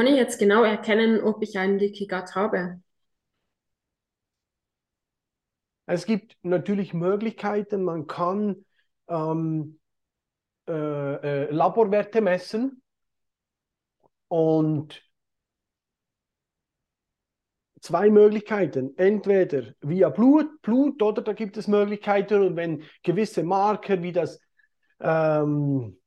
kann 0.00 0.06
ich 0.06 0.16
jetzt 0.16 0.38
genau 0.38 0.64
erkennen, 0.64 1.20
ob 1.20 1.42
ich 1.42 1.58
einen 1.58 1.78
Leaky 1.78 2.06
Gut 2.06 2.34
habe? 2.34 2.80
Es 5.84 6.06
gibt 6.06 6.38
natürlich 6.40 6.94
Möglichkeiten, 6.94 7.82
man 7.82 8.06
kann 8.06 8.64
ähm, 9.08 9.78
äh, 10.66 10.72
äh, 10.72 11.50
Laborwerte 11.50 12.22
messen 12.22 12.82
und 14.28 15.02
zwei 17.82 18.08
Möglichkeiten. 18.08 18.96
Entweder 18.96 19.74
via 19.82 20.08
Blut, 20.08 20.62
Blut 20.62 21.02
oder 21.02 21.20
da 21.20 21.34
gibt 21.34 21.58
es 21.58 21.68
Möglichkeiten 21.68 22.40
und 22.40 22.56
wenn 22.56 22.84
gewisse 23.02 23.42
Marker 23.42 24.02
wie 24.02 24.12
das 24.12 24.40
ähm, 24.98 25.99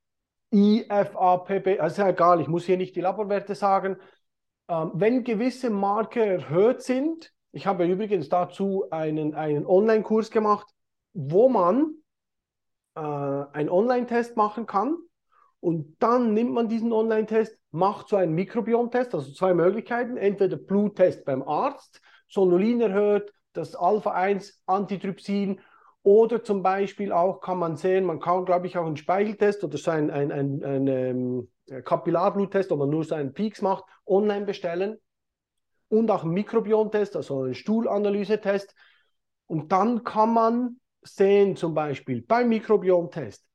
IFAPB, 0.54 1.80
also 1.80 2.04
egal, 2.04 2.40
ich 2.40 2.48
muss 2.48 2.66
hier 2.66 2.78
nicht 2.78 2.96
die 2.96 3.02
Laborwerte 3.02 3.56
sagen, 3.56 3.98
ähm, 4.70 4.92
wenn 4.94 5.24
gewisse 5.24 5.70
Marker 5.70 6.24
erhöht 6.24 6.82
sind, 6.84 7.34
ich 7.52 7.68
habe 7.68 7.86
übrigens 7.86 8.30
dazu 8.30 8.86
einen, 8.92 9.36
einen 9.36 9.66
Online-Kurs 9.66 10.32
gemacht, 10.32 10.68
wo 11.14 11.50
man 11.50 11.96
äh, 12.96 13.00
einen 13.00 13.70
Online-Test 13.70 14.38
machen 14.38 14.66
kann. 14.66 14.98
Und 15.60 15.96
dann 16.00 16.34
nimmt 16.34 16.52
man 16.52 16.68
diesen 16.68 16.92
Online-Test, 16.92 17.58
macht 17.72 18.10
so 18.10 18.16
einen 18.16 18.34
Mikrobiom-Test, 18.34 19.16
also 19.16 19.32
zwei 19.32 19.54
Möglichkeiten. 19.54 20.18
Entweder 20.18 20.58
Bluttest 20.58 21.26
beim 21.26 21.42
Arzt, 21.44 22.02
Sonulin 22.28 22.82
erhöht, 22.82 23.32
das 23.54 23.76
Alpha-1 23.76 24.56
Antitrypsin 24.66 25.62
oder 26.04 26.44
zum 26.44 26.62
Beispiel 26.62 27.12
auch 27.12 27.40
kann 27.40 27.58
man 27.58 27.78
sehen, 27.78 28.06
man 28.06 28.20
kann, 28.20 28.46
glaube 28.46 28.68
ich, 28.68 28.78
auch 28.78 28.86
einen 28.86 28.98
Speicheltest 28.98 29.64
oder 29.64 29.78
so 29.78 29.92
ein, 29.92 30.12
ein, 30.12 30.32
ein, 30.32 30.64
ein, 30.64 30.88
ein 30.88 31.48
ähm, 31.68 31.84
Kapillarbluttest, 31.84 32.72
wo 32.72 32.76
man 32.76 32.90
nur 32.90 33.06
so 33.06 33.16
einen 33.16 33.34
Peaks 33.34 33.62
macht, 33.62 33.86
online 34.06 34.46
bestellen 34.46 34.98
und 35.88 36.12
auch 36.12 36.24
einen 36.24 36.34
Mikrobiontest, 36.34 37.16
also 37.16 37.44
einen 37.44 37.54
Stuhlanalysetest. 37.54 38.76
Und 39.48 39.72
dann 39.72 40.04
kann 40.04 40.34
man 40.34 40.80
sehen, 41.02 41.56
zum 41.56 41.74
Beispiel 41.74 42.22
beim 42.22 42.50
Mikrobiontest, 42.50 43.46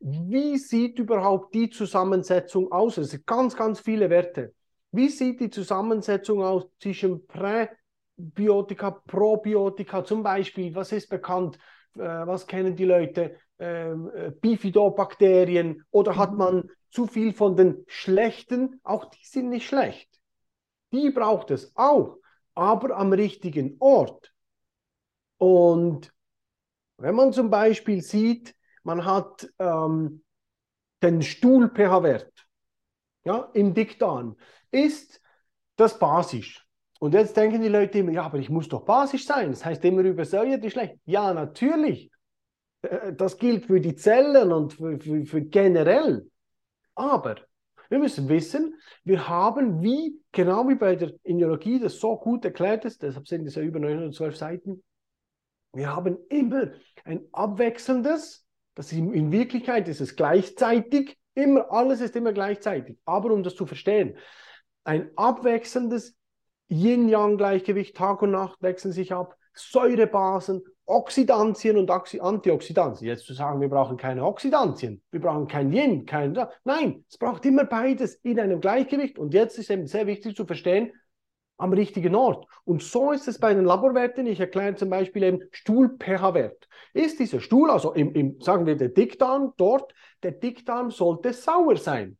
wie 0.00 0.58
sieht 0.58 0.98
überhaupt 0.98 1.54
die 1.54 1.70
Zusammensetzung 1.70 2.70
aus? 2.70 2.98
Es 2.98 3.10
sind 3.10 3.26
ganz, 3.26 3.56
ganz 3.56 3.80
viele 3.80 4.10
Werte. 4.10 4.54
Wie 4.90 5.08
sieht 5.08 5.40
die 5.40 5.50
Zusammensetzung 5.50 6.42
aus 6.42 6.66
zwischen 6.78 7.26
Präbiotika, 7.26 8.90
Probiotika? 8.90 10.04
Zum 10.04 10.22
Beispiel, 10.22 10.74
was 10.74 10.92
ist 10.92 11.08
bekannt? 11.08 11.58
Äh, 11.98 12.26
was 12.26 12.46
kennen 12.46 12.76
die 12.76 12.84
Leute? 12.84 13.36
Ähm, 13.58 14.10
äh, 14.14 14.30
Bifidobakterien 14.30 15.84
oder 15.90 16.16
hat 16.16 16.32
mhm. 16.32 16.38
man 16.38 16.70
zu 16.90 17.06
viel 17.06 17.32
von 17.32 17.56
den 17.56 17.84
schlechten? 17.86 18.80
Auch 18.82 19.06
die 19.06 19.24
sind 19.24 19.48
nicht 19.48 19.66
schlecht. 19.66 20.08
Die 20.92 21.10
braucht 21.10 21.50
es 21.50 21.72
auch, 21.74 22.18
aber 22.54 22.96
am 22.96 23.12
richtigen 23.12 23.76
Ort. 23.80 24.32
Und 25.38 26.12
wenn 26.98 27.14
man 27.14 27.32
zum 27.32 27.50
Beispiel 27.50 28.02
sieht, 28.02 28.54
man 28.82 29.04
hat 29.04 29.48
ähm, 29.58 30.24
den 31.02 31.22
Stuhl-pH-Wert 31.22 32.32
ja, 33.24 33.50
im 33.52 33.74
Dickdarm, 33.74 34.36
ist 34.70 35.20
das 35.76 35.98
basisch. 35.98 36.65
Und 36.98 37.14
jetzt 37.14 37.36
denken 37.36 37.62
die 37.62 37.68
Leute 37.68 37.98
immer, 37.98 38.12
ja, 38.12 38.22
aber 38.24 38.38
ich 38.38 38.48
muss 38.48 38.68
doch 38.68 38.84
basisch 38.84 39.26
sein. 39.26 39.50
Das 39.50 39.64
heißt 39.64 39.84
immer 39.84 40.02
übersäuert 40.02 40.64
ist 40.64 40.72
schlecht. 40.72 40.96
Ja, 41.04 41.34
natürlich. 41.34 42.10
Äh, 42.82 43.12
das 43.12 43.38
gilt 43.38 43.66
für 43.66 43.80
die 43.80 43.94
Zellen 43.94 44.52
und 44.52 44.74
für, 44.74 44.98
für, 44.98 45.24
für 45.24 45.42
generell. 45.42 46.30
Aber 46.94 47.36
wir 47.88 47.98
müssen 47.98 48.28
wissen, 48.28 48.74
wir 49.04 49.28
haben 49.28 49.82
wie, 49.82 50.20
genau 50.32 50.68
wie 50.68 50.74
bei 50.74 50.96
der 50.96 51.12
Immunologie, 51.22 51.78
das 51.78 52.00
so 52.00 52.16
gut 52.16 52.44
erklärt 52.44 52.84
ist, 52.84 53.02
deshalb 53.02 53.28
sind 53.28 53.46
es 53.46 53.54
ja 53.54 53.62
über 53.62 53.78
912 53.78 54.36
Seiten, 54.36 54.82
wir 55.72 55.94
haben 55.94 56.18
immer 56.30 56.72
ein 57.04 57.26
abwechselndes, 57.32 58.46
das 58.74 58.92
in, 58.92 59.12
in 59.12 59.30
Wirklichkeit 59.30 59.88
ist 59.88 60.00
es 60.00 60.16
gleichzeitig, 60.16 61.16
immer, 61.34 61.70
alles 61.70 62.00
ist 62.00 62.16
immer 62.16 62.32
gleichzeitig. 62.32 62.98
Aber 63.04 63.30
um 63.32 63.42
das 63.42 63.54
zu 63.54 63.66
verstehen, 63.66 64.16
ein 64.84 65.10
abwechselndes 65.16 66.16
Yin-Yang-Gleichgewicht, 66.68 67.96
Tag 67.96 68.22
und 68.22 68.32
Nacht 68.32 68.60
wechseln 68.62 68.92
sich 68.92 69.12
ab, 69.12 69.36
Säurebasen, 69.54 70.62
Oxidantien 70.84 71.78
und 71.78 71.90
Antioxidantien. 71.90 73.08
Jetzt 73.08 73.26
zu 73.26 73.34
sagen, 73.34 73.60
wir 73.60 73.68
brauchen 73.68 73.96
keine 73.96 74.24
Oxidantien, 74.24 75.02
wir 75.10 75.20
brauchen 75.20 75.48
kein 75.48 75.72
Yin, 75.72 76.06
kein. 76.06 76.38
Nein, 76.64 77.04
es 77.08 77.18
braucht 77.18 77.44
immer 77.46 77.64
beides 77.64 78.14
in 78.16 78.38
einem 78.38 78.60
Gleichgewicht. 78.60 79.18
Und 79.18 79.34
jetzt 79.34 79.58
ist 79.58 79.70
eben 79.70 79.86
sehr 79.86 80.06
wichtig 80.06 80.36
zu 80.36 80.44
verstehen, 80.44 80.92
am 81.58 81.72
richtigen 81.72 82.14
Ort. 82.14 82.46
Und 82.64 82.82
so 82.82 83.12
ist 83.12 83.28
es 83.28 83.38
bei 83.38 83.54
den 83.54 83.64
Laborwerten. 83.64 84.26
Ich 84.26 84.40
erkläre 84.40 84.74
zum 84.74 84.90
Beispiel 84.90 85.22
eben 85.22 85.40
Stuhl-pH-Wert. 85.52 86.68
Ist 86.92 87.18
dieser 87.18 87.40
Stuhl, 87.40 87.70
also 87.70 87.92
im, 87.94 88.12
im, 88.14 88.40
sagen 88.40 88.66
wir 88.66 88.76
der 88.76 88.90
Dickdarm 88.90 89.54
dort, 89.56 89.94
der 90.22 90.32
Dickdarm 90.32 90.90
sollte 90.90 91.32
sauer 91.32 91.76
sein. 91.76 92.18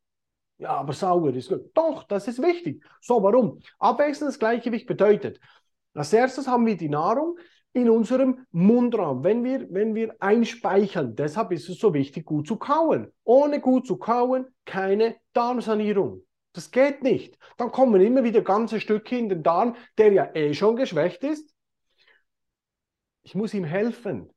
Ja, 0.58 0.70
aber 0.70 0.92
sauer 0.92 1.34
ist 1.34 1.48
gut. 1.48 1.70
Doch, 1.74 2.04
das 2.04 2.28
ist 2.28 2.40
wichtig. 2.40 2.82
So, 3.00 3.22
warum? 3.22 3.60
Abwechselndes 3.78 4.38
Gleichgewicht 4.38 4.86
bedeutet, 4.86 5.40
als 5.94 6.12
erstes 6.12 6.46
haben 6.46 6.66
wir 6.66 6.76
die 6.76 6.88
Nahrung, 6.88 7.38
in 7.72 7.90
unserem 7.90 8.46
Mundraum, 8.52 9.22
wenn 9.22 9.44
wir, 9.44 9.66
wenn 9.70 9.94
wir 9.94 10.16
einspeichern. 10.18 11.14
Deshalb 11.14 11.52
ist 11.52 11.68
es 11.68 11.78
so 11.78 11.92
wichtig, 11.92 12.24
gut 12.24 12.46
zu 12.46 12.56
kauen. 12.56 13.12
Ohne 13.22 13.60
gut 13.60 13.86
zu 13.86 13.98
kauen 13.98 14.46
keine 14.64 15.16
Darmsanierung. 15.34 16.22
Das 16.54 16.70
geht 16.70 17.02
nicht. 17.02 17.38
Dann 17.58 17.70
kommen 17.70 18.00
immer 18.00 18.24
wieder 18.24 18.40
ganze 18.40 18.80
Stücke 18.80 19.18
in 19.18 19.28
den 19.28 19.42
Darm, 19.42 19.76
der 19.98 20.10
ja 20.10 20.34
eh 20.34 20.54
schon 20.54 20.76
geschwächt 20.76 21.22
ist. 21.22 21.54
Ich 23.22 23.34
muss 23.34 23.52
ihm 23.52 23.64
helfen. 23.64 24.30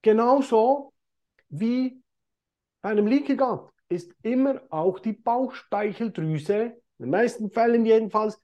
Genauso 0.00 0.94
wie 1.50 2.02
bei 2.80 2.88
einem 2.88 3.06
Leaky 3.06 3.36
Gut 3.36 3.71
ist 3.92 4.12
immer 4.22 4.60
auch 4.70 4.98
die 4.98 5.12
Bauchspeicheldrüse, 5.12 6.76
in 6.98 7.04
den 7.06 7.10
meisten 7.10 7.50
Fällen 7.50 7.84
jedenfalls, 7.84 8.40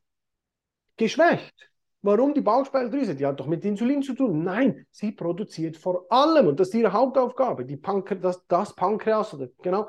geschwächt. 0.96 1.70
Warum 2.02 2.32
die 2.34 2.40
Bauchspeicheldrüse? 2.40 3.14
Die 3.14 3.26
hat 3.26 3.40
doch 3.40 3.46
mit 3.46 3.64
Insulin 3.64 4.02
zu 4.02 4.14
tun. 4.14 4.44
Nein, 4.44 4.86
sie 4.90 5.12
produziert 5.12 5.76
vor 5.76 6.06
allem, 6.10 6.46
und 6.46 6.60
das 6.60 6.68
ist 6.68 6.74
ihre 6.74 6.92
Hauptaufgabe, 6.92 7.64
die 7.64 7.76
Pankre 7.76 8.16
das, 8.16 8.46
das 8.46 8.74
Pankreas, 8.74 9.34
oder 9.34 9.48
genau, 9.62 9.88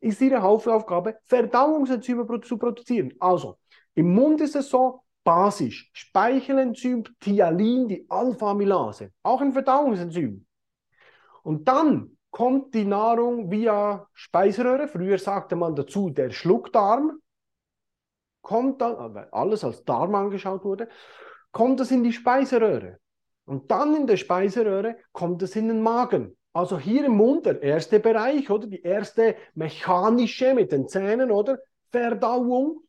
ist 0.00 0.20
ihre 0.20 0.40
Hauptaufgabe, 0.40 1.18
Verdauungsenzyme 1.24 2.26
zu 2.40 2.56
produzieren. 2.56 3.12
Also, 3.20 3.58
im 3.94 4.14
Mund 4.14 4.40
ist 4.40 4.56
es 4.56 4.70
so, 4.70 5.02
basisch, 5.22 5.90
Speichelenzym, 5.92 7.04
Thialin, 7.20 7.86
die 7.86 8.06
Alpha-Amylase, 8.08 9.12
auch 9.22 9.40
ein 9.40 9.52
Verdauungsenzym. 9.52 10.46
Und 11.42 11.68
dann 11.68 12.16
kommt 12.30 12.74
die 12.74 12.84
Nahrung 12.84 13.50
via 13.50 14.08
Speiseröhre, 14.12 14.88
früher 14.88 15.18
sagte 15.18 15.56
man 15.56 15.74
dazu 15.74 16.10
der 16.10 16.30
Schluckdarm, 16.30 17.20
kommt 18.40 18.80
dann, 18.80 19.14
weil 19.14 19.28
alles 19.32 19.64
als 19.64 19.84
Darm 19.84 20.14
angeschaut 20.14 20.64
wurde, 20.64 20.88
kommt 21.52 21.80
es 21.80 21.90
in 21.90 22.04
die 22.04 22.12
Speiseröhre. 22.12 22.98
Und 23.44 23.70
dann 23.70 23.94
in 23.94 24.06
der 24.06 24.16
Speiseröhre 24.16 24.96
kommt 25.12 25.42
es 25.42 25.56
in 25.56 25.68
den 25.68 25.82
Magen. 25.82 26.36
Also 26.52 26.78
hier 26.78 27.04
im 27.04 27.16
Mund, 27.16 27.46
der 27.46 27.62
erste 27.62 28.00
Bereich, 28.00 28.50
oder 28.50 28.66
die 28.66 28.82
erste 28.82 29.36
mechanische 29.54 30.54
mit 30.54 30.72
den 30.72 30.88
Zähnen, 30.88 31.30
oder 31.30 31.58
Verdauung, 31.90 32.82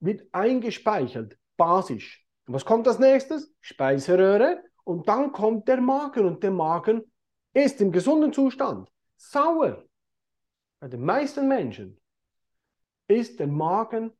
wird 0.00 0.22
eingespeichert, 0.32 1.36
basisch. 1.56 2.26
Und 2.46 2.54
was 2.54 2.64
kommt 2.64 2.86
als 2.86 2.98
nächstes? 2.98 3.52
Speiseröhre. 3.60 4.62
Und 4.86 5.08
dann 5.08 5.32
kommt 5.32 5.66
der 5.66 5.80
Magen. 5.80 6.26
Und 6.26 6.42
der 6.42 6.52
Magen 6.52 7.02
ist 7.52 7.80
im 7.80 7.90
gesunden 7.90 8.32
Zustand 8.32 8.88
sauer. 9.16 9.84
Bei 10.78 10.88
den 10.88 11.04
meisten 11.04 11.48
Menschen 11.48 12.00
ist 13.08 13.40
der 13.40 13.48
Magen 13.48 14.12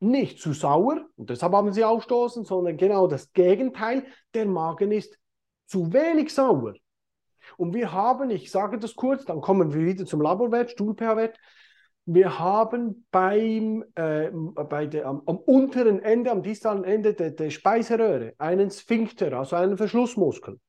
nicht 0.00 0.40
zu 0.40 0.52
sauer 0.52 1.06
und 1.16 1.30
deshalb 1.30 1.52
haben 1.52 1.72
sie 1.72 1.84
aufstoßen, 1.84 2.44
sondern 2.44 2.76
genau 2.76 3.06
das 3.06 3.32
Gegenteil. 3.32 4.06
Der 4.34 4.46
Magen 4.46 4.92
ist 4.92 5.18
zu 5.66 5.92
wenig 5.92 6.32
sauer. 6.32 6.74
Und 7.56 7.74
wir 7.74 7.92
haben, 7.92 8.30
ich 8.30 8.50
sage 8.50 8.78
das 8.78 8.94
kurz, 8.94 9.24
dann 9.24 9.40
kommen 9.40 9.72
wir 9.74 9.84
wieder 9.84 10.06
zum 10.06 10.20
Laborwert, 10.22 10.70
Stuhl-pH-Wert. 10.70 11.38
Wir 12.08 12.38
haben 12.38 13.06
beim, 13.10 13.84
äh, 13.96 14.30
bei 14.30 14.86
der, 14.86 15.06
am, 15.06 15.22
am, 15.26 15.38
unteren 15.38 16.00
Ende, 16.00 16.30
am 16.30 16.42
distalen 16.42 16.84
Ende 16.84 17.14
der, 17.14 17.32
der 17.32 17.50
Speiseröhre 17.50 18.34
einen 18.38 18.70
Sphinkter, 18.70 19.32
also 19.32 19.56
einen 19.56 19.76
Verschlussmuskel. 19.76 20.60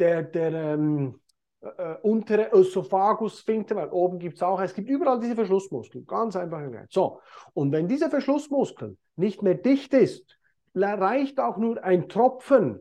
Der, 0.00 0.24
der 0.24 0.52
ähm, 0.52 1.20
äh, 1.60 1.94
untere 2.02 2.50
Ösophagus-Sphinkter, 2.52 3.76
weil 3.76 3.90
oben 3.90 4.18
gibt 4.18 4.36
es 4.36 4.42
auch, 4.42 4.60
es 4.60 4.74
gibt 4.74 4.88
überall 4.88 5.20
diese 5.20 5.34
Verschlussmuskeln, 5.34 6.06
ganz 6.06 6.36
einfach. 6.36 6.60
So, 6.90 7.20
und 7.54 7.72
wenn 7.72 7.88
dieser 7.88 8.10
Verschlussmuskel 8.10 8.96
nicht 9.16 9.42
mehr 9.42 9.54
dicht 9.54 9.94
ist, 9.94 10.38
reicht 10.74 11.40
auch 11.40 11.56
nur 11.56 11.82
ein 11.82 12.08
Tropfen 12.08 12.80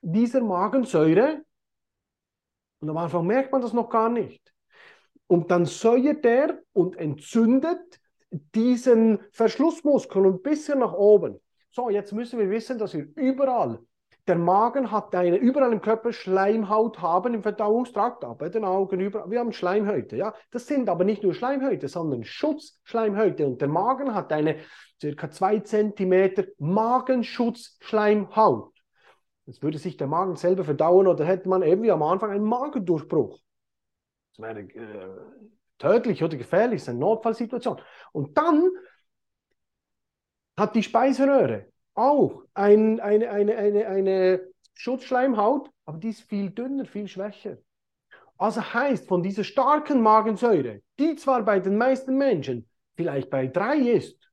dieser 0.00 0.42
Magensäure, 0.42 1.42
und 2.80 2.90
am 2.90 2.96
Anfang 2.96 3.26
merkt 3.26 3.50
man 3.50 3.62
das 3.62 3.72
noch 3.72 3.88
gar 3.88 4.08
nicht, 4.08 4.52
und 5.28 5.52
dann 5.52 5.66
säuert 5.66 6.26
er 6.26 6.58
und 6.72 6.96
entzündet 6.96 8.00
diesen 8.54 9.20
Verschlussmuskel 9.30 10.26
ein 10.26 10.42
bisschen 10.42 10.80
nach 10.80 10.94
oben. 10.94 11.38
So, 11.70 11.90
jetzt 11.90 12.12
müssen 12.12 12.38
wir 12.38 12.50
wissen, 12.50 12.78
dass 12.78 12.94
wir 12.94 13.06
überall, 13.14 13.78
der 14.26 14.36
Magen 14.36 14.90
hat 14.90 15.14
eine, 15.14 15.36
überall 15.36 15.72
im 15.72 15.80
Körper 15.80 16.12
Schleimhaut 16.12 17.00
haben 17.00 17.34
im 17.34 17.42
Verdauungstrakt, 17.42 18.24
auch 18.24 18.36
bei 18.36 18.48
den 18.48 18.64
Augen, 18.64 18.98
überall, 19.00 19.30
wir 19.30 19.38
haben 19.38 19.52
Schleimhäute, 19.52 20.16
ja. 20.16 20.34
Das 20.50 20.66
sind 20.66 20.88
aber 20.88 21.04
nicht 21.04 21.22
nur 21.22 21.34
Schleimhäute, 21.34 21.88
sondern 21.88 22.24
Schutzschleimhäute 22.24 23.46
und 23.46 23.60
der 23.60 23.68
Magen 23.68 24.14
hat 24.14 24.32
eine 24.32 24.56
circa 25.00 25.30
zwei 25.30 25.60
Zentimeter 25.60 26.44
Magenschutzschleimhaut. 26.58 28.72
Jetzt 29.46 29.62
würde 29.62 29.78
sich 29.78 29.96
der 29.96 30.08
Magen 30.08 30.36
selber 30.36 30.64
verdauen 30.64 31.06
oder 31.06 31.24
hätte 31.24 31.48
man 31.48 31.62
eben 31.62 31.82
wie 31.82 31.90
am 31.90 32.02
Anfang 32.02 32.30
einen 32.30 32.44
Magendurchbruch. 32.44 33.38
Das 34.38 34.56
wäre 34.56 34.60
äh, 34.60 35.16
tödlich 35.78 36.22
oder 36.22 36.36
gefährlich, 36.36 36.80
das 36.80 36.82
ist 36.84 36.88
eine 36.90 37.00
Notfallsituation. 37.00 37.80
Und 38.12 38.38
dann 38.38 38.70
hat 40.56 40.74
die 40.74 40.82
Speiseröhre 40.82 41.66
auch 41.94 42.44
ein, 42.54 43.00
eine, 43.00 43.30
eine, 43.30 43.56
eine, 43.56 43.86
eine 43.86 44.40
Schutzschleimhaut, 44.74 45.70
aber 45.84 45.98
die 45.98 46.10
ist 46.10 46.22
viel 46.22 46.50
dünner, 46.50 46.84
viel 46.84 47.08
schwächer. 47.08 47.58
Also 48.36 48.62
heißt, 48.62 49.08
von 49.08 49.22
dieser 49.22 49.42
starken 49.42 50.00
Magensäure, 50.00 50.82
die 50.98 51.16
zwar 51.16 51.42
bei 51.42 51.58
den 51.58 51.76
meisten 51.76 52.16
Menschen 52.16 52.68
vielleicht 52.96 53.30
bei 53.30 53.48
drei 53.48 53.78
ist, 53.78 54.30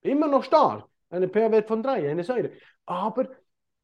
immer 0.00 0.26
noch 0.26 0.42
stark, 0.42 0.88
eine 1.10 1.28
pH-Wert 1.28 1.68
von 1.68 1.82
drei, 1.82 2.10
eine 2.10 2.24
Säure, 2.24 2.50
aber 2.86 3.28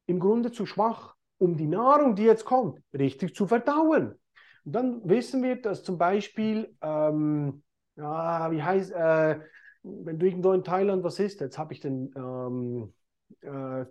im 0.05 0.19
Grunde 0.19 0.51
zu 0.51 0.65
schwach, 0.65 1.15
um 1.37 1.55
die 1.55 1.67
Nahrung, 1.67 2.15
die 2.15 2.23
jetzt 2.23 2.43
kommt, 2.43 2.81
richtig 2.93 3.35
zu 3.35 3.47
verdauen. 3.47 4.19
Und 4.67 4.73
dann 4.73 5.09
wissen 5.09 5.41
wir, 5.43 5.61
dass 5.61 5.81
zum 5.81 5.97
Beispiel, 5.97 6.75
ähm, 6.81 7.63
ja, 7.95 8.51
wie 8.51 8.61
heißt, 8.61 8.91
äh, 8.91 9.39
wenn 9.81 10.19
du 10.19 10.25
irgendwo 10.25 10.51
in 10.51 10.65
Thailand 10.65 11.05
was 11.05 11.19
isst, 11.19 11.39
jetzt 11.39 11.57
habe 11.57 11.71
ich 11.71 11.79
den 11.79 12.13
ähm, 12.17 12.93
äh, 13.39 13.85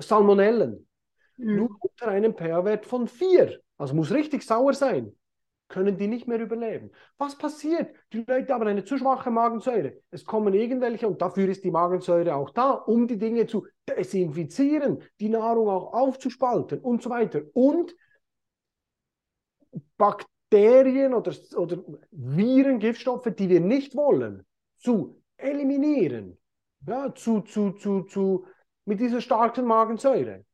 Salmonellen, 0.00 0.88
mhm. 1.36 1.56
nur 1.56 1.76
unter 1.80 2.08
einem 2.08 2.34
pH-Wert 2.34 2.86
von 2.86 3.08
4, 3.08 3.60
also 3.76 3.94
muss 3.94 4.10
richtig 4.10 4.42
sauer 4.44 4.72
sein, 4.72 5.12
können 5.68 5.98
die 5.98 6.08
nicht 6.08 6.26
mehr 6.26 6.40
überleben. 6.40 6.92
Was 7.18 7.36
passiert? 7.36 7.94
Die 8.14 8.24
Leute 8.26 8.54
haben 8.54 8.66
eine 8.66 8.84
zu 8.86 8.96
schwache 8.96 9.30
Magensäure. 9.30 9.98
Es 10.10 10.24
kommen 10.24 10.54
irgendwelche, 10.54 11.08
und 11.08 11.20
dafür 11.20 11.50
ist 11.50 11.62
die 11.62 11.70
Magensäure 11.70 12.36
auch 12.36 12.48
da, 12.48 12.70
um 12.70 13.06
die 13.06 13.18
Dinge 13.18 13.46
zu 13.46 13.66
desinfizieren, 13.86 15.02
die 15.20 15.28
Nahrung 15.28 15.68
auch 15.68 15.92
aufzuspalten 15.92 16.78
und 16.78 17.02
so 17.02 17.10
weiter. 17.10 17.42
Und 17.52 17.94
Bakterien 20.02 21.14
oder, 21.14 21.32
oder 21.56 21.78
Viren, 22.10 22.80
Giftstoffe, 22.80 23.28
die 23.38 23.48
wir 23.48 23.60
nicht 23.60 23.94
wollen, 23.94 24.44
zu 24.78 25.22
eliminieren. 25.36 26.38
Ja, 26.84 27.14
zu, 27.14 27.42
zu, 27.42 27.70
zu, 27.70 28.02
zu, 28.02 28.44
mit 28.84 28.98
dieser 28.98 29.20
starken 29.20 29.64
Magensäure. 29.64 30.44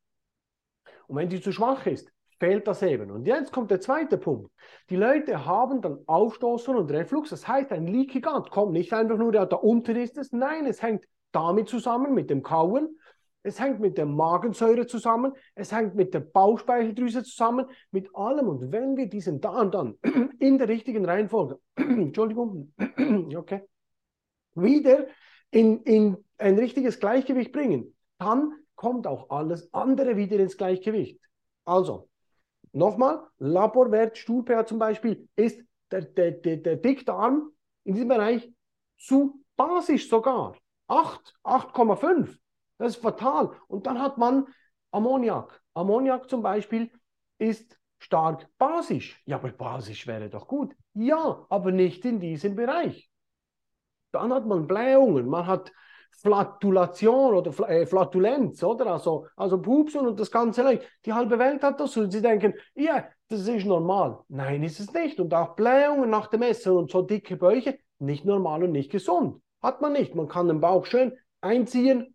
Und 1.06 1.16
wenn 1.16 1.30
die 1.30 1.40
zu 1.40 1.50
schwach 1.50 1.86
ist, 1.86 2.12
fehlt 2.38 2.66
das 2.66 2.82
eben. 2.82 3.10
Und 3.10 3.26
jetzt 3.26 3.50
kommt 3.50 3.70
der 3.70 3.80
zweite 3.80 4.18
Punkt. 4.18 4.52
Die 4.90 4.96
Leute 4.96 5.46
haben 5.46 5.80
dann 5.80 6.00
Aufstoßen 6.06 6.76
und 6.76 6.90
Reflux. 6.90 7.30
Das 7.30 7.48
heißt, 7.48 7.72
ein 7.72 7.86
Leaky 7.86 8.20
Gut 8.20 8.50
kommt 8.50 8.72
nicht 8.72 8.92
einfach 8.92 9.16
nur, 9.16 9.32
da 9.32 9.56
unten 9.56 9.96
ist 9.96 10.18
es. 10.18 10.30
Nein, 10.30 10.66
es 10.66 10.82
hängt 10.82 11.06
damit 11.32 11.70
zusammen, 11.70 12.12
mit 12.12 12.28
dem 12.28 12.42
Kauen. 12.42 12.97
Es 13.43 13.61
hängt 13.61 13.81
mit 13.81 13.96
der 13.96 14.06
Magensäure 14.06 14.87
zusammen. 14.87 15.32
Es 15.55 15.73
hängt 15.73 15.94
mit 15.94 16.12
der 16.12 16.20
Bauchspeicheldrüse 16.20 17.23
zusammen. 17.23 17.67
Mit 17.90 18.14
allem. 18.14 18.49
Und 18.49 18.73
wenn 18.73 18.96
wir 18.96 19.08
diesen 19.08 19.40
Darm 19.40 19.70
dann 19.70 19.94
in 20.38 20.58
der 20.58 20.69
richtigen 20.69 21.05
Reihenfolge, 21.05 21.58
Entschuldigung, 21.76 22.73
okay, 23.37 23.62
wieder 24.55 25.06
in, 25.50 25.82
in 25.82 26.17
ein 26.37 26.58
richtiges 26.58 27.00
Gleichgewicht 27.00 27.52
bringen, 27.52 27.94
dann 28.19 28.52
kommt 28.75 29.06
auch 29.06 29.31
alles 29.31 29.73
andere 29.73 30.17
wieder 30.17 30.38
ins 30.38 30.56
Gleichgewicht. 30.56 31.20
Also, 31.64 32.08
nochmal, 32.73 33.26
Laborwert 33.38 34.19
Stuhl-pH 34.19 34.67
zum 34.67 34.79
Beispiel 34.79 35.29
ist 35.37 35.61
der, 35.91 36.02
der, 36.02 36.32
der, 36.32 36.56
der 36.58 36.76
Dickdarm 36.76 37.50
in 37.84 37.94
diesem 37.94 38.08
Bereich 38.08 38.50
zu 38.99 39.43
basisch 39.56 40.08
sogar. 40.08 40.56
8, 40.88 41.34
8,5. 41.44 42.38
Das 42.78 42.96
ist 42.96 43.02
fatal. 43.02 43.52
Und 43.66 43.86
dann 43.86 44.00
hat 44.00 44.19
man 44.19 44.46
Ammoniak. 44.90 45.60
Ammoniak 45.75 46.30
zum 46.30 46.42
Beispiel 46.42 46.90
ist 47.38 47.78
stark 47.98 48.48
basisch. 48.58 49.20
Ja, 49.26 49.36
aber 49.36 49.50
basisch 49.50 50.06
wäre 50.06 50.30
doch 50.30 50.46
gut. 50.46 50.75
Ja, 50.94 51.46
aber 51.48 51.72
nicht 51.72 52.04
in 52.04 52.20
diesem 52.20 52.54
Bereich. 52.54 53.10
Dann 54.12 54.32
hat 54.32 54.46
man 54.46 54.66
Blähungen, 54.66 55.28
man 55.28 55.46
hat 55.46 55.72
Flatulation 56.12 57.34
oder 57.34 57.69
äh, 57.69 57.86
Flatulenz, 57.86 58.62
oder? 58.62 58.86
Also, 58.86 59.26
also 59.36 59.60
Pupsen 59.60 60.06
und 60.06 60.19
das 60.19 60.31
ganze 60.31 60.62
Leid. 60.62 60.82
Die 61.04 61.12
halbe 61.12 61.38
Welt 61.38 61.62
hat 61.62 61.78
das 61.81 61.96
und 61.96 62.10
sie 62.10 62.22
denken, 62.22 62.54
ja, 62.74 63.06
das 63.28 63.46
ist 63.46 63.66
normal. 63.66 64.20
Nein, 64.28 64.62
ist 64.62 64.81
es 64.81 64.92
nicht. 64.92 65.20
Und 65.20 65.34
auch 65.34 65.54
Blähungen 65.54 66.10
nach 66.10 66.28
dem 66.28 66.42
Essen 66.42 66.72
und 66.72 66.90
so 66.90 67.02
dicke 67.02 67.36
Bäuche, 67.36 67.78
nicht 67.98 68.24
normal 68.24 68.64
und 68.64 68.72
nicht 68.72 68.90
gesund. 68.90 69.42
Hat 69.62 69.81
man 69.81 69.92
nicht. 69.92 70.14
Man 70.14 70.28
kann 70.28 70.48
den 70.48 70.60
Bauch 70.60 70.86
schön 70.86 71.12
einziehen, 71.40 72.14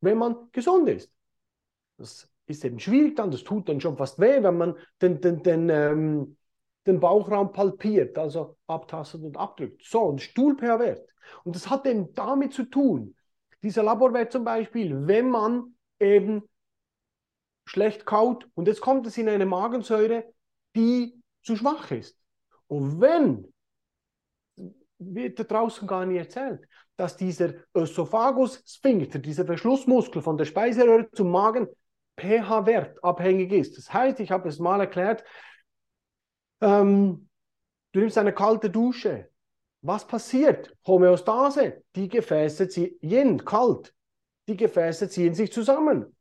wenn 0.00 0.18
man 0.18 0.50
gesund 0.52 0.88
ist. 0.88 1.12
Das 1.98 2.28
ist 2.46 2.64
eben 2.64 2.78
schwierig 2.78 3.16
dann, 3.16 3.30
das 3.30 3.44
tut 3.44 3.68
dann 3.68 3.80
schon 3.80 3.96
fast 3.96 4.18
weh, 4.18 4.42
wenn 4.42 4.56
man 4.56 4.76
den, 5.00 5.20
den, 5.20 5.42
den, 5.42 5.68
ähm, 5.68 6.36
den 6.86 7.00
Bauchraum 7.00 7.52
palpiert, 7.52 8.16
also 8.18 8.56
abtastet 8.66 9.22
und 9.22 9.36
abdrückt. 9.36 9.82
So, 9.84 10.12
ein 10.12 10.18
Stuhl-pH-Wert. 10.18 11.08
Und 11.44 11.56
das 11.56 11.68
hat 11.68 11.86
eben 11.86 12.14
damit 12.14 12.52
zu 12.52 12.64
tun, 12.64 13.16
dieser 13.62 13.82
Laborwert 13.82 14.32
zum 14.32 14.44
Beispiel, 14.44 15.06
wenn 15.06 15.30
man 15.30 15.74
eben 15.98 16.42
schlecht 17.64 18.06
kaut 18.06 18.48
und 18.54 18.68
jetzt 18.68 18.80
kommt 18.80 19.06
es 19.06 19.18
in 19.18 19.28
eine 19.28 19.46
Magensäure, 19.46 20.24
die 20.76 21.20
zu 21.42 21.56
schwach 21.56 21.90
ist. 21.90 22.16
Und 22.68 23.00
wenn, 23.00 23.52
wird 24.98 25.38
da 25.38 25.44
draußen 25.44 25.86
gar 25.86 26.06
nicht 26.06 26.18
erzählt, 26.18 26.66
dass 26.96 27.16
dieser 27.16 27.54
Ösophagus-Sphinkter, 27.74 29.18
dieser 29.18 29.44
Verschlussmuskel 29.44 30.22
von 30.22 30.36
der 30.36 30.46
Speiseröhre 30.46 31.10
zum 31.12 31.30
Magen 31.30 31.68
pH-Wert 32.18 33.02
abhängig 33.04 33.52
ist. 33.52 33.76
Das 33.76 33.92
heißt, 33.92 34.20
ich 34.20 34.30
habe 34.30 34.48
es 34.48 34.58
mal 34.58 34.80
erklärt, 34.80 35.22
ähm, 36.60 37.28
du 37.92 38.00
nimmst 38.00 38.16
eine 38.16 38.32
kalte 38.32 38.70
Dusche. 38.70 39.28
Was 39.82 40.06
passiert? 40.06 40.74
Homöostase. 40.86 41.84
Die 41.94 42.08
Gefäße 42.08 42.68
ziehen, 42.68 42.96
yin, 43.00 43.44
kalt. 43.44 43.94
Die 44.48 44.56
Gefäße 44.56 45.08
ziehen 45.08 45.34
sich 45.34 45.52
zusammen. 45.52 46.16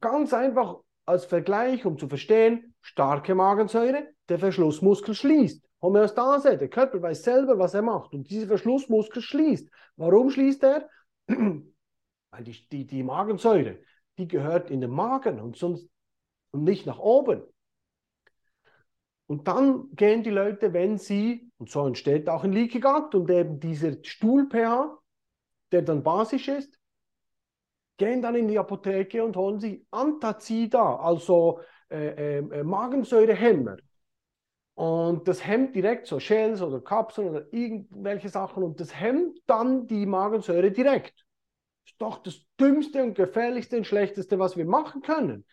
Ganz 0.00 0.32
einfach 0.32 0.76
als 1.06 1.24
Vergleich, 1.24 1.86
um 1.86 1.98
zu 1.98 2.08
verstehen, 2.08 2.74
starke 2.82 3.34
Magensäure, 3.34 4.08
der 4.28 4.38
Verschlussmuskel 4.38 5.14
schließt. 5.14 5.67
Homöostase, 5.80 6.58
der 6.58 6.68
Körper 6.68 7.00
weiß 7.00 7.22
selber, 7.22 7.58
was 7.58 7.74
er 7.74 7.82
macht. 7.82 8.12
Und 8.12 8.28
dieser 8.30 8.48
Verschlussmuskel 8.48 9.22
schließt. 9.22 9.70
Warum 9.96 10.30
schließt 10.30 10.64
er? 10.64 10.88
Weil 11.28 12.44
die, 12.44 12.68
die, 12.68 12.86
die 12.86 13.02
Magensäure, 13.02 13.78
die 14.18 14.28
gehört 14.28 14.70
in 14.70 14.80
den 14.80 14.90
Magen 14.90 15.40
und 15.40 15.56
sonst 15.56 15.88
und 16.50 16.64
nicht 16.64 16.86
nach 16.86 16.98
oben. 16.98 17.42
Und 19.26 19.46
dann 19.46 19.94
gehen 19.94 20.22
die 20.22 20.30
Leute, 20.30 20.72
wenn 20.72 20.96
sie, 20.96 21.50
und 21.58 21.70
so 21.70 21.86
entsteht 21.86 22.28
auch 22.28 22.44
ein 22.44 22.52
Leaky 22.52 22.80
Gut 22.80 23.14
und 23.14 23.30
eben 23.30 23.60
dieser 23.60 23.92
Stuhl-pH, 24.02 24.98
der 25.70 25.82
dann 25.82 26.02
basisch 26.02 26.48
ist, 26.48 26.78
gehen 27.98 28.22
dann 28.22 28.36
in 28.36 28.48
die 28.48 28.58
Apotheke 28.58 29.22
und 29.22 29.36
holen 29.36 29.60
sich 29.60 29.84
Antazida, 29.90 30.96
also 30.96 31.60
äh, 31.90 32.38
äh, 32.38 32.62
Magensäurehemmer. 32.64 33.76
Und 34.78 35.26
das 35.26 35.44
hemmt 35.44 35.74
direkt 35.74 36.06
so 36.06 36.20
Shells 36.20 36.62
oder 36.62 36.80
Kapseln 36.80 37.30
oder 37.30 37.52
irgendwelche 37.52 38.28
Sachen 38.28 38.62
und 38.62 38.78
das 38.78 38.94
hemmt 38.94 39.40
dann 39.48 39.88
die 39.88 40.06
Magensäure 40.06 40.70
direkt. 40.70 41.26
Das 41.82 41.90
ist 41.90 42.00
doch 42.00 42.18
das 42.22 42.46
dümmste 42.60 43.02
und 43.02 43.14
gefährlichste 43.14 43.78
und 43.78 43.88
schlechteste, 43.88 44.38
was 44.38 44.56
wir 44.56 44.66
machen 44.66 45.02
können. 45.02 45.44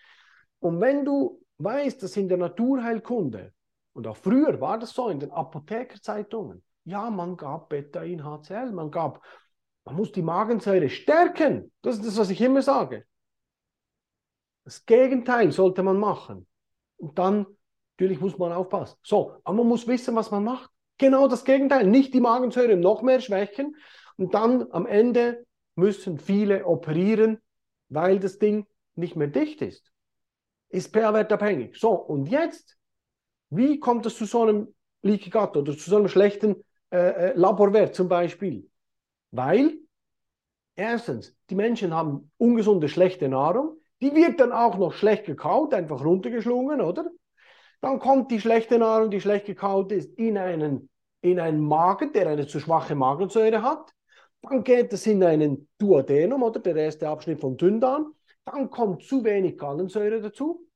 Und 0.59 0.79
wenn 0.79 1.05
du 1.05 1.41
weißt, 1.57 2.03
dass 2.03 2.15
in 2.17 2.29
der 2.29 2.37
Naturheilkunde 2.37 3.51
und 3.93 4.05
auch 4.05 4.15
früher 4.15 4.61
war 4.61 4.77
das 4.77 4.91
so 4.91 5.09
in 5.09 5.19
den 5.19 5.31
Apothekerzeitungen. 5.31 6.63
Ja, 6.83 7.09
man 7.09 7.35
gab 7.35 7.69
Betain 7.69 8.23
HCl, 8.23 8.73
man 8.73 8.91
gab, 8.91 9.23
man 9.85 9.95
muss 9.95 10.11
die 10.11 10.21
Magensäure 10.21 10.87
stärken. 10.87 11.71
Das 11.81 11.95
ist 11.95 12.05
das, 12.05 12.19
was 12.19 12.29
ich 12.29 12.41
immer 12.41 12.61
sage. 12.61 13.07
Das 14.65 14.85
Gegenteil 14.85 15.51
sollte 15.51 15.81
man 15.81 15.97
machen. 15.97 16.45
Und 16.97 17.17
dann, 17.17 17.47
natürlich 17.97 18.19
muss 18.19 18.37
man 18.37 18.51
aufpassen. 18.51 18.97
So, 19.03 19.37
aber 19.43 19.57
man 19.57 19.67
muss 19.67 19.87
wissen, 19.87 20.15
was 20.15 20.31
man 20.31 20.43
macht. 20.43 20.69
Genau 20.97 21.27
das 21.27 21.45
Gegenteil. 21.45 21.87
Nicht 21.87 22.13
die 22.13 22.21
Magensäure 22.21 22.77
noch 22.77 23.01
mehr 23.01 23.21
schwächen. 23.21 23.75
Und 24.17 24.33
dann 24.33 24.71
am 24.71 24.85
Ende 24.85 25.45
müssen 25.75 26.19
viele 26.19 26.65
operieren, 26.65 27.39
weil 27.89 28.19
das 28.19 28.39
Ding 28.39 28.65
nicht 28.95 29.15
mehr 29.15 29.27
dicht 29.27 29.61
ist. 29.61 29.91
Ist 30.69 30.93
pH-Wert 30.93 31.31
abhängig. 31.31 31.77
So, 31.77 31.91
und 31.91 32.27
jetzt 32.27 32.77
wie 33.49 33.79
kommt 33.79 34.05
es 34.05 34.17
zu 34.17 34.25
so 34.25 34.41
einem 34.43 34.73
Leaky 35.01 35.29
Gut 35.29 35.55
oder 35.55 35.77
zu 35.77 35.89
so 35.89 35.97
einem 35.97 36.07
schlechten 36.07 36.63
äh, 36.91 36.97
äh, 36.97 37.33
Laborwert 37.35 37.95
zum 37.95 38.09
Beispiel? 38.09 38.69
Weil, 39.31 39.77
erstens, 40.75 41.35
die 41.49 41.55
Menschen 41.55 41.93
haben 41.93 42.31
ungesunde, 42.37 42.89
schlechte 42.89 43.29
Nahrung. 43.29 43.77
Die 44.01 44.13
wird 44.13 44.39
dann 44.39 44.51
auch 44.51 44.77
noch 44.77 44.93
schlecht 44.93 45.25
gekaut, 45.25 45.73
einfach 45.73 46.03
runtergeschlungen, 46.03 46.81
oder? 46.81 47.09
Dann 47.81 47.99
kommt 47.99 48.31
die 48.31 48.41
schlechte 48.41 48.79
Nahrung, 48.79 49.09
die 49.09 49.21
schlecht 49.21 49.45
gekaut 49.45 49.91
ist, 49.91 50.17
in 50.17 50.37
einen, 50.37 50.89
in 51.21 51.39
einen 51.39 51.59
Magen, 51.59 52.13
der 52.13 52.27
eine 52.27 52.47
zu 52.47 52.59
schwache 52.59 52.95
Magensäure 52.95 53.61
hat. 53.61 53.93
Dann 54.41 54.63
geht 54.63 54.93
es 54.93 55.07
in 55.07 55.23
einen 55.23 55.67
Duodenum, 55.77 56.43
oder 56.43 56.59
der 56.59 56.75
erste 56.75 57.09
Abschnitt 57.09 57.39
vom 57.39 57.57
Dünndarm. 57.57 58.13
Dann 58.45 58.69
kommt 58.69 59.03
zu 59.03 59.23
wenig 59.23 59.57
Gallensäure 59.57 60.21
dazu. 60.21 60.67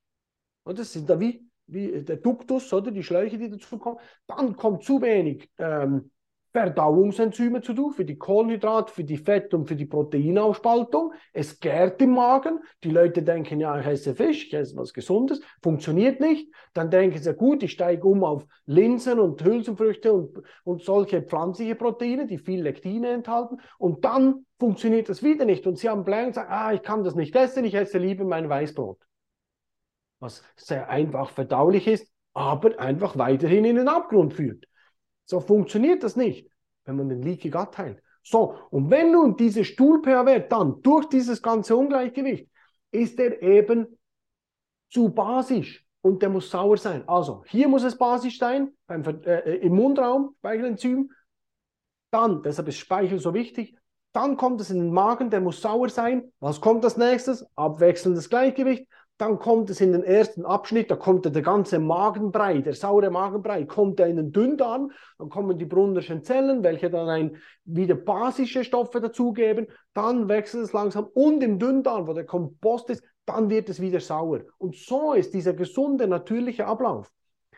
Und 0.64 0.80
das 0.80 0.94
sind 0.94 1.10
da 1.10 1.20
wie, 1.20 1.48
wie 1.68 2.04
der 2.04 2.18
Duktus, 2.18 2.74
oder 2.74 2.92
die 2.92 3.04
Schläuche, 3.04 3.38
die 3.38 3.50
dazu 3.50 3.78
kommen. 3.78 4.00
Dann 4.28 4.56
kommt 4.56 4.84
zu 4.84 5.02
wenig 5.02 5.50
ähm, 5.58 6.12
Verdauungsenzyme 6.52 7.62
zu 7.62 7.74
tun, 7.74 7.94
für 7.94 8.06
die 8.06 8.18
Kohlenhydrat, 8.18 8.90
für 8.90 9.04
die 9.04 9.18
Fett- 9.18 9.54
und 9.54 9.68
für 9.68 9.76
die 9.76 9.86
Proteinausspaltung. 9.86 11.14
Es 11.32 11.60
gärt 11.60 12.02
im 12.02 12.12
Magen. 12.12 12.60
Die 12.84 12.90
Leute 12.90 13.22
denken, 13.22 13.60
ja, 13.60 13.80
ich 13.80 13.86
esse 13.86 14.16
Fisch, 14.16 14.48
ich 14.48 14.54
esse 14.54 14.76
was 14.76 14.94
Gesundes. 14.94 15.42
Funktioniert 15.62 16.20
nicht. 16.20 16.52
Dann 16.74 16.90
denken 16.90 17.20
sie, 17.20 17.34
gut, 17.36 17.62
ich 17.62 17.72
steige 17.72 18.08
um 18.08 18.24
auf 18.24 18.48
Linsen 18.66 19.20
und 19.20 19.44
Hülsenfrüchte 19.44 20.12
und, 20.12 20.42
und 20.64 20.84
solche 20.84 21.22
pflanzliche 21.22 21.76
Proteine, 21.76 22.26
die 22.26 22.40
viel 22.40 22.64
Lektine 22.64 23.10
enthalten. 23.10 23.58
Und 23.78 24.04
dann 24.04 24.46
funktioniert 24.60 25.08
das 25.08 25.22
wieder 25.22 25.46
nicht. 25.46 25.68
Und 25.68 25.78
sie 25.78 25.88
haben 25.88 26.04
Pläne 26.04 26.28
und 26.28 26.34
sagen, 26.34 26.52
ah, 26.52 26.74
ich 26.74 26.82
kann 26.82 27.04
das 27.04 27.14
nicht 27.14 27.36
essen, 27.36 27.64
ich 27.64 27.76
esse 27.76 28.00
lieber 28.00 28.26
mein 28.26 28.50
Weißbrot. 28.50 28.98
Was 30.20 30.44
sehr 30.56 30.90
einfach 30.90 31.30
verdaulich 31.30 31.88
ist, 31.88 32.12
aber 32.34 32.80
einfach 32.80 33.18
weiterhin 33.18 33.66
in 33.66 33.76
den 33.76 33.88
Abgrund 33.88 34.34
führt. 34.34 34.66
So 35.30 35.40
funktioniert 35.40 36.02
das 36.02 36.16
nicht, 36.16 36.50
wenn 36.86 36.96
man 36.96 37.08
den 37.08 37.22
Leaky 37.22 37.52
Gut 37.52 37.78
heilt. 37.78 38.02
So, 38.24 38.56
und 38.72 38.90
wenn 38.90 39.12
nun 39.12 39.38
diese 39.38 39.64
Stuhl-pH-Wert 39.64 40.52
dann 40.52 40.82
durch 40.82 41.06
dieses 41.06 41.44
ganze 41.44 41.76
Ungleichgewicht, 41.76 42.50
ist 42.90 43.20
er 43.20 43.40
eben 43.44 44.00
zu 44.90 45.10
basisch 45.10 45.86
und 46.02 46.24
der 46.24 46.30
muss 46.30 46.50
sauer 46.50 46.78
sein. 46.78 47.08
Also, 47.08 47.44
hier 47.46 47.68
muss 47.68 47.84
es 47.84 47.96
basisch 47.96 48.40
sein, 48.40 48.72
beim, 48.88 49.04
äh, 49.04 49.58
im 49.58 49.76
Mundraum, 49.76 50.36
Speichelenzym. 50.40 51.12
Dann, 52.10 52.42
deshalb 52.42 52.68
ist 52.68 52.78
Speichel 52.78 53.20
so 53.20 53.36
wichtig, 53.36 53.78
dann 54.14 54.36
kommt 54.36 54.60
es 54.62 54.72
in 54.72 54.80
den 54.80 54.92
Magen, 54.92 55.30
der 55.30 55.42
muss 55.42 55.62
sauer 55.62 55.90
sein. 55.90 56.32
Was 56.40 56.60
kommt 56.60 56.84
als 56.84 56.98
nächstes? 56.98 57.46
Abwechselndes 57.56 58.32
Gleichgewicht. 58.32 58.88
Dann 59.20 59.38
kommt 59.38 59.70
es 59.70 59.82
in 59.82 59.92
den 59.92 60.04
ersten 60.04 60.46
Abschnitt, 60.46 60.90
da 60.90 60.96
kommt 60.96 61.26
der 61.26 61.42
ganze 61.42 61.78
Magenbrei, 61.78 62.60
der 62.62 62.74
saure 62.74 63.12
Magenbrei, 63.12 63.66
kommt 63.66 64.00
er 64.00 64.08
in 64.08 64.16
den 64.16 64.32
Dünndarm, 64.32 64.92
dann 65.18 65.30
kommen 65.30 65.58
die 65.58 65.66
Brunnerschen 65.66 66.24
Zellen, 66.24 66.64
welche 66.64 66.90
dann 66.90 67.10
ein, 67.10 67.38
wieder 67.66 67.96
basische 67.96 68.64
Stoffe 68.64 69.02
dazugeben, 69.02 69.68
dann 69.94 70.30
wechselt 70.30 70.64
es 70.64 70.74
langsam 70.74 71.06
und 71.14 71.44
im 71.44 71.60
Dünndarm, 71.60 72.08
wo 72.08 72.14
der 72.14 72.26
Kompost 72.26 72.90
ist, 72.92 73.04
dann 73.26 73.50
wird 73.50 73.68
es 73.68 73.82
wieder 73.82 74.00
sauer. 74.00 74.40
Und 74.58 74.78
so 74.78 75.14
ist 75.14 75.34
dieser 75.34 75.54
gesunde, 75.54 76.08
natürliche 76.08 76.66
Ablauf. 76.66 77.12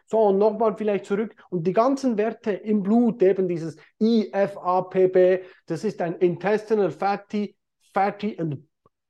So, 0.08 0.20
und 0.20 0.40
nochmal 0.40 0.76
vielleicht 0.76 1.06
zurück. 1.06 1.36
Und 1.52 1.66
die 1.66 1.74
ganzen 1.74 2.18
Werte 2.18 2.52
im 2.52 2.82
Blut, 2.82 3.22
eben 3.22 3.48
dieses 3.48 3.78
IFAPB, 4.00 5.46
das 5.68 5.84
ist 5.84 6.02
ein 6.02 6.16
Intestinal 6.16 6.90
Fatty, 6.92 7.56
Fatty 7.94 8.36
and 8.40 8.58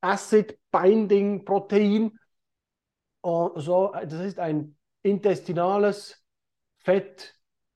Acid 0.01 0.59
Binding 0.69 1.45
Protein. 1.45 2.11
Und 3.21 3.61
so, 3.61 3.93
das 3.93 4.25
ist 4.25 4.39
ein 4.39 4.75
intestinales 5.03 6.23
Fett, 6.79 7.35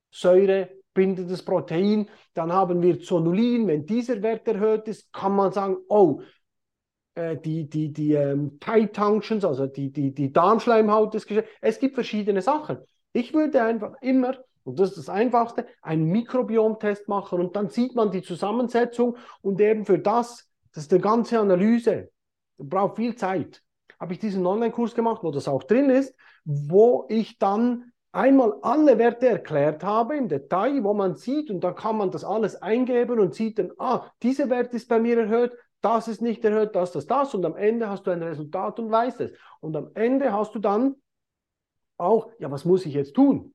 Säure, 0.09 0.69
bindendes 0.93 1.43
Protein. 1.43 2.09
Dann 2.33 2.51
haben 2.51 2.81
wir 2.81 2.99
Zonulin. 2.99 3.67
Wenn 3.67 3.85
dieser 3.85 4.21
Wert 4.21 4.47
erhöht 4.47 4.87
ist, 4.87 5.11
kann 5.13 5.35
man 5.35 5.51
sagen, 5.51 5.77
oh, 5.89 6.21
äh, 7.15 7.37
die, 7.37 7.69
die, 7.69 7.93
die 7.93 8.13
ähm, 8.13 8.59
Tight 8.59 8.97
Junctions, 8.97 9.45
also 9.45 9.67
die, 9.67 9.91
die, 9.91 10.13
die 10.13 10.31
Darmschleimhaut 10.31 11.13
ist 11.15 11.27
Es 11.61 11.79
gibt 11.79 11.95
verschiedene 11.95 12.41
Sachen. 12.41 12.79
Ich 13.13 13.33
würde 13.33 13.63
einfach 13.63 13.93
immer, 14.01 14.37
und 14.63 14.79
das 14.79 14.89
ist 14.89 14.97
das 14.97 15.09
Einfachste, 15.09 15.67
einen 15.81 16.05
Mikrobiomtest 16.05 17.07
machen 17.07 17.39
und 17.39 17.55
dann 17.55 17.69
sieht 17.69 17.95
man 17.95 18.11
die 18.11 18.21
Zusammensetzung 18.21 19.17
und 19.41 19.61
eben 19.61 19.85
für 19.85 19.99
das, 19.99 20.49
das 20.73 20.83
ist 20.83 20.93
eine 20.93 21.01
ganze 21.01 21.39
Analyse, 21.39 22.09
braucht 22.57 22.97
viel 22.97 23.15
Zeit 23.15 23.61
habe 23.99 24.13
ich 24.13 24.19
diesen 24.19 24.45
Online-Kurs 24.45 24.95
gemacht, 24.95 25.23
wo 25.23 25.31
das 25.31 25.47
auch 25.47 25.63
drin 25.63 25.89
ist, 25.89 26.15
wo 26.43 27.05
ich 27.09 27.37
dann 27.37 27.91
einmal 28.11 28.57
alle 28.61 28.97
Werte 28.97 29.27
erklärt 29.27 29.83
habe 29.83 30.15
im 30.15 30.29
Detail, 30.29 30.83
wo 30.83 30.93
man 30.93 31.15
sieht 31.15 31.51
und 31.51 31.61
dann 31.63 31.75
kann 31.75 31.97
man 31.97 32.11
das 32.11 32.23
alles 32.23 32.61
eingeben 32.61 33.19
und 33.19 33.35
sieht 33.35 33.59
dann, 33.59 33.71
ah, 33.77 34.09
dieser 34.23 34.49
Wert 34.49 34.73
ist 34.73 34.87
bei 34.87 34.99
mir 34.99 35.19
erhöht, 35.19 35.51
das 35.81 36.07
ist 36.07 36.21
nicht 36.21 36.43
erhöht, 36.43 36.75
das, 36.75 36.93
das, 36.93 37.05
das 37.05 37.35
und 37.35 37.45
am 37.45 37.55
Ende 37.55 37.89
hast 37.89 38.07
du 38.07 38.11
ein 38.11 38.23
Resultat 38.23 38.79
und 38.79 38.89
weißt 38.89 39.21
es. 39.21 39.33
Und 39.59 39.75
am 39.75 39.91
Ende 39.93 40.33
hast 40.33 40.55
du 40.55 40.59
dann 40.59 40.95
auch, 41.97 42.31
ja, 42.39 42.49
was 42.49 42.65
muss 42.65 42.85
ich 42.85 42.93
jetzt 42.93 43.15
tun? 43.15 43.53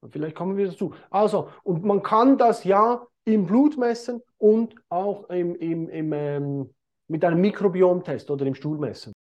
Und 0.00 0.12
vielleicht 0.12 0.36
kommen 0.36 0.56
wir 0.56 0.66
dazu. 0.66 0.92
Also, 1.08 1.48
und 1.62 1.84
man 1.84 2.02
kann 2.02 2.36
das 2.36 2.64
ja 2.64 3.06
im 3.24 3.46
Blut 3.46 3.78
messen 3.78 4.20
und 4.36 4.74
auch 4.90 5.30
im, 5.30 5.54
im, 5.54 5.88
im 5.88 6.12
ähm, 6.12 6.73
mit 7.08 7.24
einem 7.24 7.40
Mikrobiomtest 7.40 8.30
oder 8.30 8.46
im 8.46 8.54
Stuhl 8.54 8.78
messen. 8.78 9.13